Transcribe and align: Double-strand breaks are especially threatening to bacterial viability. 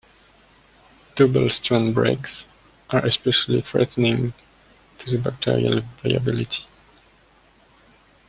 Double-strand 1.15 1.93
breaks 1.93 2.47
are 2.89 3.05
especially 3.05 3.61
threatening 3.61 4.33
to 4.97 5.15
bacterial 5.19 5.81
viability. 6.01 6.65